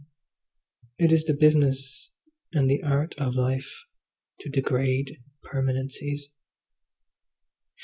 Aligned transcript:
It 0.97 1.11
is 1.11 1.25
the 1.25 1.35
business 1.35 2.09
and 2.51 2.67
the 2.67 2.81
art 2.81 3.13
of 3.19 3.35
life 3.35 3.85
to 4.39 4.49
degrade 4.49 5.21
permanencies. 5.43 6.27